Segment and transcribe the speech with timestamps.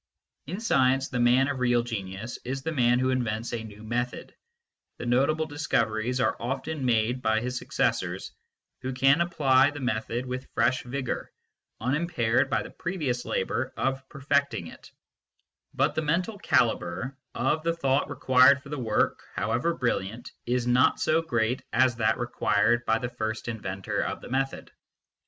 [0.47, 4.33] In science the man of real genius is the man who invents a new method.
[4.97, 8.31] The notable discoveries are often made by his successors,
[8.81, 11.31] who can apply the method with fresh vigour,
[11.79, 14.89] unimpaired by the previous labour of perfecting it;
[15.71, 20.99] but the mental calibre of the thought required for their work, however brilliant, is not
[20.99, 24.71] so great as that required by the first inventor of the method.